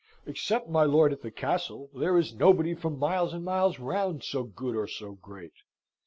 [0.25, 4.41] Except my lord at the castle, there is nobody for miles and miles round so
[4.41, 5.53] good or so great.